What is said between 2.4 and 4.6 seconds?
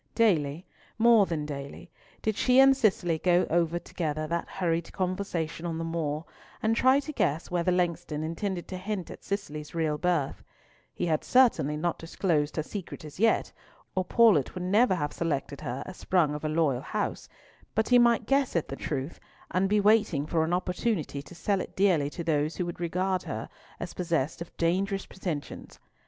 and Cicely go over together that